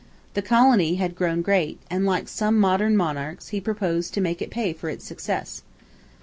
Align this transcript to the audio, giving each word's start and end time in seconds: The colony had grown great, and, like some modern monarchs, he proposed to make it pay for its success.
The 0.33 0.41
colony 0.41 0.95
had 0.95 1.13
grown 1.13 1.43
great, 1.43 1.79
and, 1.91 2.07
like 2.07 2.27
some 2.27 2.59
modern 2.59 2.97
monarchs, 2.97 3.49
he 3.49 3.61
proposed 3.61 4.15
to 4.15 4.19
make 4.19 4.41
it 4.41 4.49
pay 4.49 4.73
for 4.73 4.89
its 4.89 5.05
success. 5.05 5.61